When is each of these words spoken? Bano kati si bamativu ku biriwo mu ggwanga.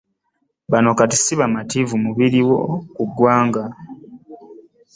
Bano 0.71 0.89
kati 0.99 1.17
si 1.23 1.33
bamativu 1.39 1.95
ku 2.05 2.09
biriwo 2.17 2.57
mu 2.95 3.03
ggwanga. 3.09 3.63